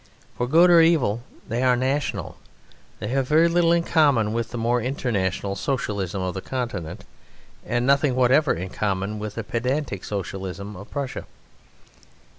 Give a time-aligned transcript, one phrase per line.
[0.35, 2.35] For good or evil, they are national;
[2.97, 7.05] they have very little in common with the more international Socialism of the Continent,
[7.63, 11.27] and nothing whatever in common with the pedantic Socialism of Prussia.